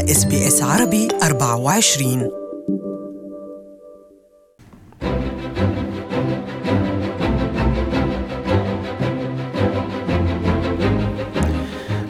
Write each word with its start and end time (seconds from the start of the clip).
إس 0.00 0.24
بي 0.24 0.46
إس 0.46 0.62
عربي 0.62 1.08
24 1.22 2.45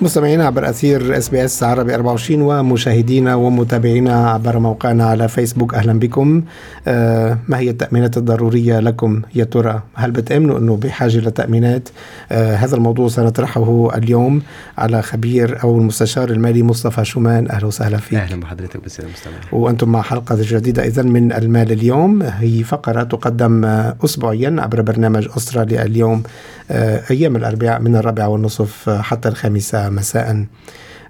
مستمعينا 0.03 0.47
عبر 0.47 0.69
أثير 0.69 1.19
SBS 1.19 1.63
عربي 1.63 1.95
24 1.95 2.43
ومشاهدينا 2.43 3.35
ومتابعينا 3.35 4.31
عبر 4.31 4.59
موقعنا 4.59 5.05
على 5.07 5.29
فيسبوك 5.29 5.75
أهلا 5.75 5.99
بكم. 5.99 6.43
آه 6.87 7.39
ما 7.49 7.59
هي 7.59 7.71
التأمينات 7.71 8.17
الضرورية 8.17 8.81
لكم 8.81 9.23
يا 9.35 9.45
ترى؟ 9.45 9.83
هل 9.95 10.11
بتأمنوا 10.11 10.59
أنه 10.59 10.77
بحاجة 10.77 11.19
لتأمينات؟ 11.19 11.89
آه 12.33 12.55
هذا 12.57 12.77
الموضوع 12.77 13.09
سنطرحه 13.09 13.91
اليوم 13.97 14.43
على 14.79 15.03
خبير 15.03 15.63
أو 15.63 15.79
المستشار 15.79 16.31
المالي 16.31 16.63
مصطفى 16.63 17.05
شومان. 17.05 17.51
أهلا 17.51 17.67
وسهلا 17.67 17.97
فيك. 17.97 18.19
أهلا 18.19 18.41
بحضرتك 18.41 18.83
بالسلام 18.83 19.11
مستمعين 19.11 19.41
وأنتم 19.53 19.89
مع 19.93 20.03
حلقة 20.03 20.37
جديدة 20.41 20.85
إذا 20.87 21.03
من 21.03 21.33
المال 21.33 21.73
اليوم. 21.73 22.23
هي 22.23 22.63
فقرة 22.65 23.03
تقدم 23.03 23.65
أسبوعيا 24.05 24.57
عبر 24.59 24.81
برنامج 24.83 25.29
أستراليا 25.37 25.83
اليوم 25.85 26.23
آه 26.71 27.03
أيام 27.11 27.37
الأربعاء 27.37 27.81
من 27.81 27.97
الرابعة 27.97 28.29
والنصف 28.29 28.91
حتى 28.91 29.29
الخامسة 29.29 29.87
مساء. 29.97 30.47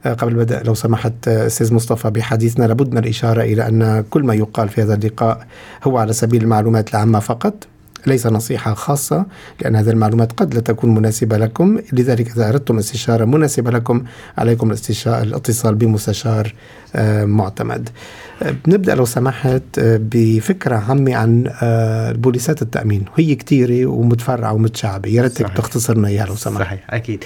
قبل 0.06 0.32
البدء 0.32 0.64
لو 0.64 0.74
سمحت 0.74 1.28
أستاذ 1.28 1.74
مصطفى 1.74 2.10
بحديثنا 2.10 2.64
لابد 2.64 2.92
من 2.92 2.98
الإشارة 2.98 3.42
إلى 3.42 3.68
أن 3.68 4.04
كل 4.10 4.22
ما 4.22 4.34
يقال 4.34 4.68
في 4.68 4.82
هذا 4.82 4.94
اللقاء 4.94 5.46
هو 5.84 5.98
على 5.98 6.12
سبيل 6.12 6.42
المعلومات 6.42 6.90
العامة 6.90 7.18
فقط. 7.18 7.66
ليس 8.06 8.26
نصيحة 8.26 8.74
خاصة 8.74 9.26
لأن 9.60 9.76
هذه 9.76 9.90
المعلومات 9.90 10.32
قد 10.32 10.54
لا 10.54 10.60
تكون 10.60 10.94
مناسبة 10.94 11.36
لكم. 11.36 11.78
لذلك 11.92 12.30
إذا 12.30 12.48
أردتم 12.48 12.78
استشارة 12.78 13.24
مناسبة 13.24 13.70
لكم 13.70 14.04
عليكم 14.38 14.74
الاتصال 15.06 15.74
بمستشار 15.74 16.54
معتمد. 17.22 17.88
نبدأ 18.68 18.94
لو 18.94 19.04
سمحت 19.04 19.62
بفكرة 19.80 20.76
عامة 20.76 21.14
عن 21.14 21.50
بوليسات 22.18 22.62
التأمين. 22.62 23.04
هي 23.16 23.34
كثيرة 23.34 23.86
ومتفرعة 23.86 24.52
ومتشعبة. 24.52 25.08
يا 25.10 25.22
ريتك 25.22 25.50
تختصرنا 25.56 26.08
إياها 26.08 26.26
لو 26.26 26.34
سمحت. 26.34 26.60
صحيح 26.60 26.86
أكيد. 26.90 27.24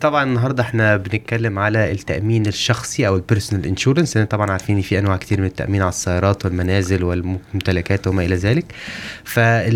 طبعا 0.00 0.24
النهاردة 0.24 0.62
إحنا 0.62 0.96
بنتكلم 0.96 1.58
على 1.58 1.92
التأمين 1.92 2.46
الشخصي 2.46 3.06
أو 3.06 3.16
ال 3.16 3.22
personal 3.22 3.66
insurance 3.66 4.16
لأن 4.16 4.26
طبعا 4.26 4.50
عارفين 4.50 4.80
في 4.80 4.98
أنواع 4.98 5.16
كثير 5.16 5.40
من 5.40 5.46
التأمين 5.46 5.82
على 5.82 5.88
السيارات 5.88 6.44
والمنازل 6.44 7.04
والممتلكات 7.04 8.06
وما 8.06 8.24
إلى 8.24 8.36
ذلك. 8.36 8.64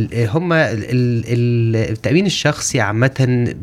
فهم 0.09 0.53
التأمين 0.53 2.27
الشخصي 2.27 2.81
عامة 2.81 3.55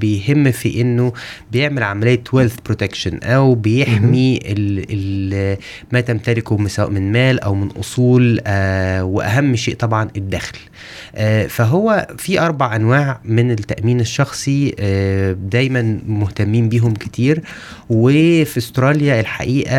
بيهم 0.00 0.50
في 0.50 0.80
أنه 0.80 1.12
بيعمل 1.52 1.82
عملية 1.82 2.22
wealth 2.32 2.56
protection 2.66 3.18
أو 3.22 3.54
بيحمي 3.54 4.36
ال 4.36 4.84
ال 4.90 5.56
ما 5.92 6.00
تمتلكه 6.00 6.68
سواء 6.68 6.90
من 6.90 7.12
مال 7.12 7.40
أو 7.40 7.54
من 7.54 7.68
أصول 7.70 8.40
آه 8.46 9.04
وأهم 9.04 9.56
شيء 9.56 9.74
طبعا 9.74 10.08
الدخل. 10.16 10.58
آه 11.14 11.46
فهو 11.46 12.06
في 12.18 12.40
أربع 12.40 12.76
أنواع 12.76 13.20
من 13.24 13.50
التأمين 13.50 14.00
الشخصي 14.00 14.74
آه 14.78 15.32
دايما 15.32 15.98
مهتمين 16.06 16.68
بيهم 16.68 16.94
كتير. 16.94 17.42
وفي 17.90 18.58
استراليا 18.58 19.20
الحقيقة 19.20 19.74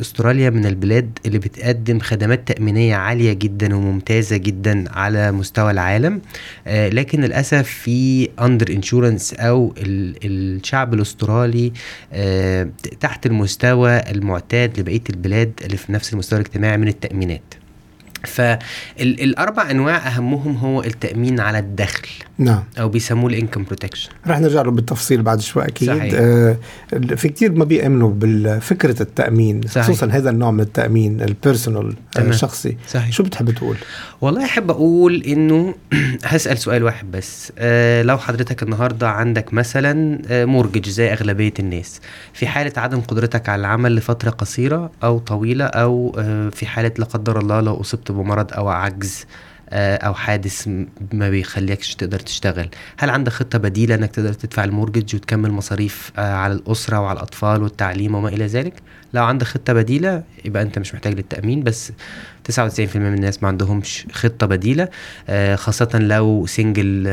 استراليا 0.00 0.50
من 0.50 0.66
البلاد 0.66 1.18
اللي 1.26 1.38
بتقدم 1.38 1.98
خدمات 2.00 2.48
تأمينية 2.48 2.94
عالية 2.96 3.32
جدا 3.32 3.76
وممتازة 3.76 4.36
جدا 4.36 4.84
على 4.92 5.32
مستوى 5.32 5.49
العالم. 5.58 6.20
آه 6.66 6.88
لكن 6.88 7.20
للأسف 7.20 7.68
في 7.68 8.28
under 8.40 8.70
insurance 8.70 9.34
أو 9.34 9.74
الشعب 9.78 10.94
الأسترالي 10.94 11.72
آه 12.12 12.68
تحت 13.00 13.26
المستوى 13.26 14.10
المعتاد 14.10 14.80
لبقية 14.80 15.02
البلاد 15.10 15.52
اللي 15.64 15.76
في 15.76 15.92
نفس 15.92 16.12
المستوى 16.12 16.40
الاجتماعي 16.40 16.76
من 16.76 16.88
التأمينات. 16.88 17.54
فالأربع 18.24 19.70
أنواع 19.70 19.96
أهمهم 19.96 20.56
هو 20.56 20.82
التأمين 20.82 21.40
على 21.40 21.58
الدخل. 21.58 22.08
نعم. 22.38 22.64
أو 22.78 22.88
بيسموه 22.88 23.30
ال 23.30 23.35
income 23.35 23.64
protection 23.64 24.10
رح 24.26 24.38
نرجع 24.40 24.62
له 24.62 24.70
بالتفصيل 24.70 25.22
بعد 25.22 25.40
شوي 25.40 25.64
أكيد. 25.64 25.88
صحيح. 25.88 26.14
آه 26.16 26.56
في 27.16 27.28
كثير 27.28 27.52
ما 27.52 27.64
بيامنوا 27.64 28.12
بفكره 28.14 29.02
التأمين 29.02 29.60
صحيح. 29.68 29.84
خصوصا 29.84 30.06
هذا 30.06 30.30
النوع 30.30 30.50
من 30.50 30.60
التأمين 30.60 31.20
ال 31.22 31.30
personal 31.30 31.94
الشخصي 32.18 32.76
صحيح. 32.88 33.12
شو 33.12 33.22
بتحب 33.22 33.50
تقول؟ 33.50 33.76
والله 34.20 34.44
أحب 34.44 34.70
أقول 34.70 35.22
إنه 35.22 35.74
هسأل 36.24 36.58
سؤال 36.58 36.82
واحد 36.82 37.10
بس. 37.10 37.52
آه 37.58 38.02
لو 38.02 38.18
حضرتك 38.18 38.62
النهارده 38.62 39.08
عندك 39.10 39.54
مثلا 39.54 40.22
آه 40.28 40.44
مورجج 40.44 40.88
زي 40.88 41.12
أغلبية 41.12 41.54
الناس 41.58 42.00
في 42.32 42.46
حالة 42.46 42.72
عدم 42.76 43.00
قدرتك 43.00 43.48
على 43.48 43.60
العمل 43.60 43.96
لفترة 43.96 44.30
قصيرة 44.30 44.90
أو 45.04 45.18
طويلة 45.18 45.64
أو 45.64 46.16
آه 46.18 46.48
في 46.48 46.66
حالة 46.66 46.92
لا 46.98 47.04
قدر 47.04 47.38
الله 47.38 47.60
لو 47.60 47.80
أصبت 47.80 48.09
بمرض 48.10 48.52
أو 48.52 48.68
عجز. 48.68 49.26
أو 49.72 50.14
حادث 50.14 50.68
ما 51.12 51.30
بيخليكش 51.30 51.94
تقدر 51.94 52.18
تشتغل. 52.18 52.68
هل 52.98 53.10
عندك 53.10 53.32
خطة 53.32 53.58
بديلة 53.58 53.94
إنك 53.94 54.10
تقدر 54.10 54.32
تدفع 54.32 54.64
المورجج 54.64 55.14
وتكمل 55.16 55.50
مصاريف 55.50 56.12
على 56.18 56.52
الأسرة 56.52 57.00
وعلى 57.00 57.16
الأطفال 57.16 57.62
والتعليم 57.62 58.14
وما 58.14 58.28
إلى 58.28 58.46
ذلك؟ 58.46 58.74
لو 59.14 59.24
عندك 59.24 59.46
خطة 59.46 59.72
بديلة 59.72 60.22
يبقى 60.44 60.62
أنت 60.62 60.78
مش 60.78 60.94
محتاج 60.94 61.14
للتأمين 61.14 61.62
بس 61.62 61.92
99% 62.52 62.96
من 62.96 63.14
الناس 63.14 63.42
ما 63.42 63.48
عندهمش 63.48 64.06
خطة 64.12 64.46
بديلة 64.46 64.88
خاصة 65.54 65.88
لو 65.98 66.46
single 66.46 67.04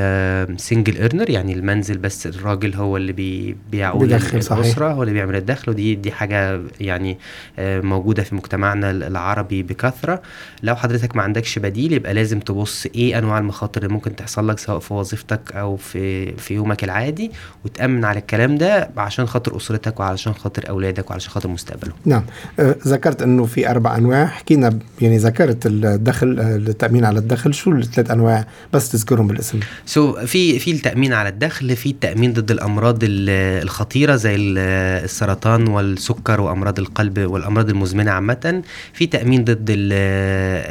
single 0.57 0.97
earner 0.97 1.29
يعني 1.29 1.53
المنزل 1.53 1.97
بس 1.97 2.28
الراجل 2.28 2.74
هو 2.75 2.97
اللي 2.97 3.12
بي 3.13 3.57
بيعول 3.72 4.13
الأسرة 4.13 4.91
هو 4.91 5.03
اللي 5.03 5.13
بيعمل 5.13 5.35
الدخل 5.35 5.69
ودي 5.72 5.95
دي 5.95 6.12
حاجة 6.12 6.62
يعني 6.81 7.18
موجودة 7.59 8.24
في 8.24 8.35
مجتمعنا 8.35 8.91
العربي 8.91 9.63
بكثرة. 9.63 10.22
لو 10.63 10.75
حضرتك 10.75 11.16
ما 11.16 11.24
عندكش 11.24 11.59
بديل 11.59 11.94
يبقى 11.94 12.13
لازم 12.13 12.39
تبص 12.47 12.85
إيه 12.95 13.17
أنواع 13.17 13.39
المخاطر 13.39 13.81
اللي 13.83 13.93
ممكن 13.93 14.15
تحصل 14.15 14.47
لك 14.47 14.59
سواء 14.59 14.79
في 14.79 14.93
وظيفتك 14.93 15.51
أو 15.55 15.77
في 15.77 16.31
في 16.31 16.53
يومك 16.53 16.83
العادي 16.83 17.31
وتأمن 17.65 18.05
على 18.05 18.19
الكلام 18.19 18.57
ده 18.57 18.89
عشان 18.97 19.25
خاطر 19.27 19.57
أسرتك 19.57 19.99
وعلشان 19.99 20.33
خاطر 20.33 20.69
أولادك 20.69 21.09
وعلشان 21.09 21.31
خاطر 21.31 21.49
مستقبله 21.49 21.93
نعم. 22.05 22.23
آه 22.59 22.75
ذكرت 22.87 23.21
إنه 23.21 23.45
في 23.45 23.69
أربع 23.69 23.97
أنواع. 23.97 24.25
حكينا 24.25 24.79
يعني 25.01 25.17
ذكرت 25.17 25.65
الدخل 25.65 26.39
التامين 26.39 27.05
على 27.05 27.19
الدخل. 27.19 27.53
شو 27.53 27.71
الثلاث 27.71 28.11
أنواع؟ 28.11 28.47
بس 28.73 28.89
تذكرهم 28.89 29.27
بالاسم. 29.27 29.59
سو 29.85 30.13
so, 30.13 30.19
في 30.19 30.59
في 30.59 30.71
التأمين 30.71 31.13
على 31.13 31.29
الدخل 31.29 31.75
في 31.75 31.89
التأمين 31.89 32.33
ضد 32.33 32.51
الأمراض 32.51 32.99
الخطيرة 33.03 34.15
زي 34.15 34.35
السرطان 34.35 35.67
والسكر 35.67 36.41
وأمراض 36.41 36.79
القلب 36.79 37.19
والأمراض 37.19 37.69
المزمنة 37.69 38.11
عامة. 38.11 38.63
في 38.93 39.05
تأمين 39.07 39.43
ضد 39.43 39.65
ال 39.69 39.93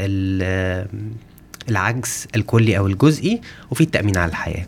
ال 0.07 0.87
العجز 1.69 2.27
الكلي 2.37 2.79
أو 2.79 2.87
الجزئي 2.87 3.41
وفي 3.71 3.81
التأمين 3.81 4.17
على 4.17 4.31
الحياة. 4.31 4.67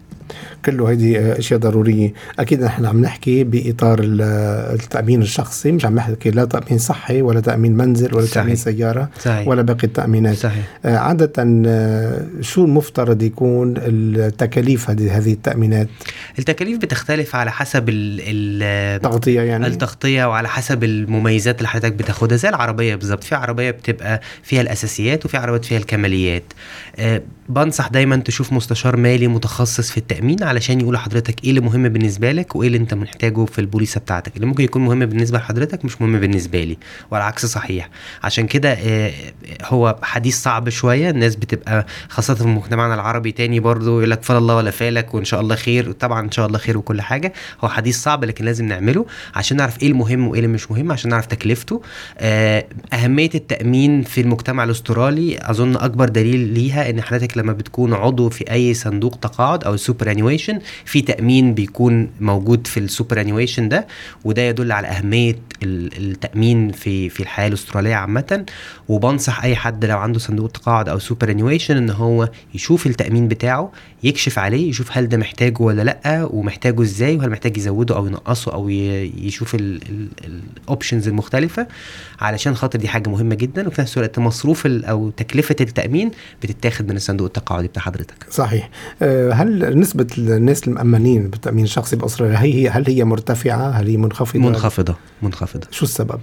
كله 0.64 0.90
هيدي 0.90 1.18
أشياء 1.20 1.60
ضرورية. 1.60 2.12
أكيد 2.38 2.62
نحن 2.62 2.86
عم 2.86 3.00
نحكي 3.00 3.44
بإطار 3.44 3.98
التأمين 4.02 5.22
الشخصي 5.22 5.72
مش 5.72 5.84
عم 5.84 5.94
نحكي 5.94 6.30
لا 6.30 6.44
تأمين 6.44 6.78
صحي 6.78 7.22
ولا 7.22 7.40
تأمين 7.40 7.76
منزل 7.76 8.14
ولا 8.14 8.24
صحيح. 8.24 8.34
تامين 8.34 8.56
سيارة 8.56 9.08
صحيح. 9.20 9.48
ولا 9.48 9.62
باقي 9.62 9.86
التأمينات. 9.86 10.36
صحيح. 10.36 10.64
عادة 10.84 11.32
شو 12.40 12.64
المفترض 12.64 13.22
يكون 13.22 13.74
التكاليف 13.76 14.90
هذه 14.90 15.18
هذه 15.18 15.32
التأمينات؟ 15.32 15.88
التكاليف 16.38 16.78
بتختلف 16.78 17.36
على 17.36 17.50
حسب 17.52 17.84
التغطيه 17.88 19.40
يعني. 19.40 19.66
التغطية 19.66 20.24
وعلى 20.24 20.48
حسب 20.48 20.84
المميزات 20.84 21.58
اللي 21.58 21.68
حضرتك 21.68 21.92
بتاخدها. 21.92 22.36
زي 22.36 22.48
العربية 22.48 22.94
بالظبط. 22.94 23.24
في 23.24 23.34
عربية 23.34 23.70
بتبقى 23.70 24.20
فيها 24.42 24.60
الأساسيات 24.60 25.24
وفي 25.24 25.36
عربيات 25.36 25.64
فيها 25.64 25.78
الكماليات. 25.78 26.44
أه 26.96 27.22
بنصح 27.48 27.88
دايما 27.88 28.16
تشوف 28.16 28.52
مستشار 28.52 28.96
مالي 28.96 29.28
متخصص 29.28 29.90
في 29.90 29.98
التامين 30.18 30.42
علشان 30.42 30.80
يقول 30.80 30.94
لحضرتك 30.94 31.44
إيه 31.44 31.50
اللي 31.50 31.60
مهم 31.60 31.88
بالنسبة 31.88 32.32
لك 32.32 32.56
وإيه 32.56 32.66
اللي 32.66 32.78
أنت 32.78 32.94
محتاجه 32.94 33.44
في 33.44 33.58
البوليسه 33.58 34.00
بتاعتك؟ 34.00 34.36
اللي 34.36 34.46
ممكن 34.46 34.64
يكون 34.64 34.84
مهم 34.84 35.06
بالنسبة 35.06 35.38
لحضرتك 35.38 35.84
مش 35.84 36.00
مهم 36.02 36.20
بالنسبة 36.20 36.64
لي 36.64 36.78
والعكس 37.10 37.46
صحيح. 37.46 37.90
عشان 38.22 38.46
كده 38.46 38.72
آه 38.72 39.12
هو 39.64 39.96
حديث 40.02 40.42
صعب 40.42 40.68
شوية 40.68 41.10
الناس 41.10 41.36
بتبقى 41.36 41.86
خاصة 42.08 42.34
في 42.34 42.44
مجتمعنا 42.44 42.94
العربي 42.94 43.32
تاني 43.32 43.60
برضو 43.60 43.98
يقول 43.98 44.10
لك 44.10 44.22
فلا 44.22 44.38
الله 44.38 44.56
ولا 44.56 44.70
فالك 44.70 45.14
وإن 45.14 45.24
شاء 45.24 45.40
الله 45.40 45.54
خير 45.56 45.92
طبعا 45.92 46.20
إن 46.20 46.30
شاء 46.30 46.46
الله 46.46 46.58
خير 46.58 46.78
وكل 46.78 47.00
حاجة. 47.00 47.32
هو 47.64 47.68
حديث 47.68 48.02
صعب 48.02 48.24
لكن 48.24 48.44
لازم 48.44 48.64
نعمله 48.64 49.06
عشان 49.34 49.56
نعرف 49.56 49.82
إيه 49.82 49.88
المهم 49.88 50.28
وإيه 50.28 50.40
اللي 50.40 50.52
مش 50.52 50.70
مهم 50.70 50.92
عشان 50.92 51.10
نعرف 51.10 51.26
تكلفته. 51.26 51.82
آه 52.18 52.64
أهمية 52.92 53.30
التأمين 53.34 54.02
في 54.02 54.20
المجتمع 54.20 54.64
الأسترالي 54.64 55.38
أظن 55.50 55.76
أكبر 55.76 56.08
دليل 56.08 56.40
ليها 56.40 56.90
إن 56.90 57.02
حضرتك 57.02 57.38
لما 57.38 57.52
بتكون 57.52 57.94
عضو 57.94 58.28
في 58.28 58.50
أي 58.52 58.74
صندوق 58.74 59.14
تقاعد 59.20 59.64
أو 59.64 59.74
ال 60.08 60.18
super 60.18 60.20
superannuation 60.20 60.58
في 60.84 61.02
تأمين 61.02 61.54
بيكون 61.54 62.10
موجود 62.20 62.66
في 62.66 62.80
ال 62.80 63.20
superannuation 63.20 63.68
ده 63.68 63.86
وده 64.24 64.42
يدل 64.42 64.72
على 64.72 64.86
أهمية 64.88 65.36
ال- 65.62 66.10
التأمين 66.10 66.72
في 66.72 67.08
في 67.08 67.20
الحياة 67.20 67.48
الأسترالية 67.48 67.94
عامة. 67.94 68.44
وبنصح 68.88 69.42
أي 69.44 69.56
حد 69.56 69.84
لو 69.84 69.98
عنده 69.98 70.18
صندوق 70.18 70.50
تقاعد 70.50 70.88
أو 70.88 70.98
superannuation 70.98 71.76
إن 71.76 71.90
هو 71.90 72.28
يشوف 72.54 72.86
التأمين 72.86 73.28
بتاعه 73.28 73.72
يكشف 74.02 74.38
عليه 74.38 74.68
يشوف 74.68 74.88
هل 74.98 75.08
ده 75.08 75.16
محتاجه 75.16 75.56
ولا 75.62 75.82
لأ 75.82 76.28
ومحتاجه 76.30 76.82
إزاي 76.82 77.16
وهل 77.16 77.30
محتاج 77.30 77.56
يزوده 77.56 77.96
أو 77.96 78.06
ينقصه 78.06 78.52
أو 78.52 78.68
يشوف 78.68 79.54
ال 79.54 79.73
options 79.74 81.08
المختلفه 81.08 81.66
علشان 82.20 82.54
خاطر 82.54 82.78
دي 82.78 82.88
حاجة 82.88 83.08
مهمة 83.10 83.34
جدا 83.34 83.68
وفي 83.68 83.80
نفس 83.80 83.96
الوقت 83.98 84.18
مصروف 84.18 84.66
أو 84.66 85.10
تكلفة 85.10 85.56
التأمين 85.60 86.10
بتتاخد 86.42 86.88
من 86.88 86.96
الصندوق 86.96 87.26
التقاعدي 87.26 87.66
بتاع 87.68 87.82
حضرتك. 87.82 88.26
صحيح. 88.30 88.70
آه، 89.02 89.32
هل 89.32 89.78
نسبة 89.98 90.36
الناس 90.36 90.68
المأمنين 90.68 91.28
بالتأمين 91.30 91.64
الشخصي 91.64 91.96
بأستراليا 91.96 92.42
هي 92.42 92.68
هل 92.68 92.86
هي 92.86 93.04
مرتفعة؟ 93.04 93.70
هل 93.70 93.88
هي 93.88 93.96
منخفضة؟ 93.96 94.40
منخفضة 94.40 94.96
منخفضة. 95.22 95.66
شو 95.70 95.84
السبب؟ 95.84 96.20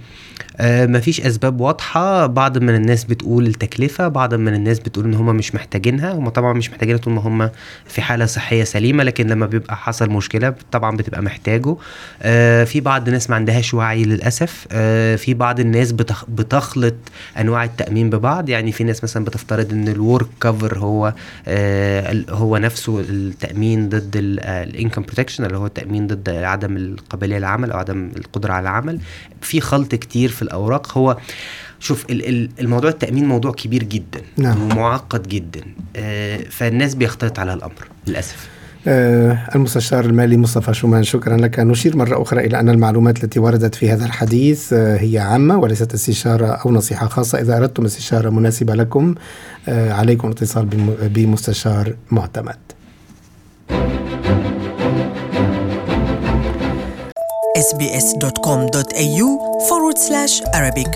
مفيش 0.60 1.20
أسباب 1.20 1.60
واضحة. 1.60 2.26
بعض 2.26 2.58
من 2.58 2.74
الناس 2.74 3.04
بتقول 3.04 3.46
التكلفة 3.46 4.08
بعض 4.08 4.34
من 4.34 4.54
الناس 4.54 4.78
بتقول 4.78 5.04
إن 5.04 5.14
هم 5.14 5.36
مش 5.36 5.54
محتاجينها. 5.54 6.12
هم 6.12 6.28
طبعا 6.28 6.52
مش 6.52 6.70
محتاجينها 6.70 7.00
طول 7.00 7.12
ما 7.12 7.20
هم 7.20 7.50
في 7.86 8.02
حالة 8.02 8.26
صحية 8.26 8.64
سليمة 8.64 9.04
لكن 9.04 9.26
لما 9.26 9.46
بيبقى 9.46 9.76
حصل 9.76 10.10
مشكلة 10.10 10.54
طبعا 10.72 10.96
بتبقى 10.96 11.22
محتاجه. 11.22 11.76
آه 12.22 12.64
في 12.64 12.80
بعض 12.80 13.06
الناس 13.06 13.30
ما 13.30 13.36
عندهاش 13.36 13.74
وعي 13.74 14.04
للأسف. 14.04 14.66
آه 14.72 15.16
في 15.16 15.34
بعض 15.34 15.60
الناس 15.60 15.92
بتخ 15.92 16.24
بتخلط 16.30 16.94
أنواع 17.40 17.64
التأمين 17.64 18.10
ببعض. 18.10 18.48
يعني 18.48 18.72
في 18.72 18.84
ناس 18.84 19.04
مثلا 19.04 19.24
بتفترض 19.24 19.72
إن 19.72 19.88
ال 19.88 19.96
work 19.96 20.26
cover 20.40 20.78
هو 20.78 21.14
آه 21.48 22.24
هو 22.30 22.56
نفسه 22.56 23.00
التأمين 23.00 23.88
ضد 23.88 24.12
ال 24.16 24.28
income 24.28 25.02
protection 25.02 25.44
اللي 25.44 25.56
هو 25.56 25.66
التأمين 25.66 26.06
ضد 26.06 26.28
عدم 26.28 26.76
القابلية 26.76 27.38
للعمل 27.38 27.70
أو 27.72 27.78
عدم 27.78 28.10
القدرة 28.16 28.52
على 28.52 28.62
العمل. 28.62 29.00
في 29.40 29.60
خلط 29.60 29.94
كتير 29.94 30.28
في 30.28 30.42
الأوراق 30.46 30.98
هو 30.98 31.16
شوف 31.80 32.04
ال- 32.10 32.28
ال- 32.28 32.50
الموضوع 32.60 32.90
التأمين 32.90 33.24
موضوع 33.28 33.52
كبير 33.52 33.82
جدا 33.82 34.20
نعم. 34.36 34.62
ومعقد 34.62 35.28
جدا 35.28 35.60
آه 35.96 36.38
فالناس 36.50 36.94
بيختلط 36.94 37.38
على 37.38 37.52
الأمر 37.54 37.88
للأسف. 38.06 38.48
آه، 38.88 39.38
المستشار 39.54 40.04
المالي 40.04 40.36
مصطفى 40.36 40.74
شومان 40.74 41.02
شكرا 41.02 41.36
لك. 41.36 41.58
نشير 41.58 41.96
مرة 41.96 42.22
أخرى 42.22 42.46
إلى 42.46 42.60
أن 42.60 42.68
المعلومات 42.68 43.24
التي 43.24 43.38
وردت 43.40 43.74
في 43.74 43.90
هذا 43.90 44.04
الحديث 44.06 44.72
آه، 44.72 44.96
هي 44.96 45.18
عامة 45.18 45.56
وليست 45.58 45.94
استشارة 45.94 46.46
أو 46.46 46.70
نصيحة 46.72 47.06
خاصة. 47.08 47.40
إذا 47.40 47.56
أردتم 47.56 47.84
استشارة 47.84 48.30
مناسبة 48.30 48.74
لكم 48.74 49.14
عليكم 49.68 50.28
الاتصال 50.28 50.66
بمستشار 51.14 51.94
معتمد. 52.10 52.56
sbs.com.au 57.56 59.28
forward 59.68 59.98
slash 59.98 60.42
Arabic 60.52 60.88